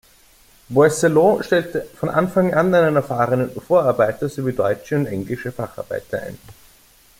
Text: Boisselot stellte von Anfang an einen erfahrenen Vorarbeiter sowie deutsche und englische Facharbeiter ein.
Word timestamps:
Boisselot 0.67 1.45
stellte 1.45 1.85
von 1.95 2.09
Anfang 2.09 2.55
an 2.55 2.73
einen 2.73 2.95
erfahrenen 2.95 3.51
Vorarbeiter 3.61 4.29
sowie 4.29 4.53
deutsche 4.53 4.95
und 4.95 5.05
englische 5.05 5.51
Facharbeiter 5.51 6.23
ein. 6.23 6.39